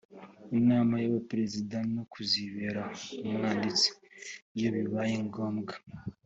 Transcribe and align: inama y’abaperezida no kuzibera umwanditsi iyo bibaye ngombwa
inama 0.59 0.93
y’abaperezida 1.03 1.77
no 1.95 2.03
kuzibera 2.11 2.83
umwanditsi 3.25 3.89
iyo 4.57 4.69
bibaye 4.75 5.15
ngombwa 5.27 5.75